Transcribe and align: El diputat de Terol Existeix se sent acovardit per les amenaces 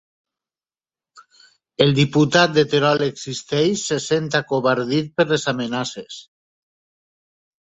El 1.85 1.91
diputat 1.99 2.55
de 2.55 2.63
Terol 2.71 3.03
Existeix 3.09 3.85
se 3.91 3.99
sent 4.07 4.33
acovardit 4.41 5.13
per 5.21 5.27
les 5.35 5.47
amenaces 5.53 6.19